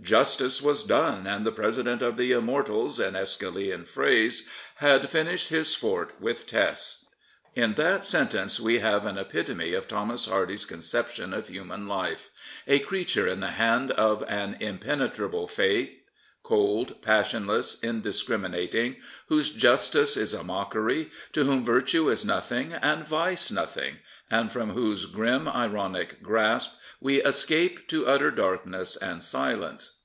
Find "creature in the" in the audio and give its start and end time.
12.78-13.50